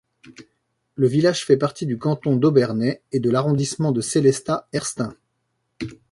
[0.95, 5.13] Le village fait partie du canton d'Obernai et de l'arrondissement de Sélestat-Erstein.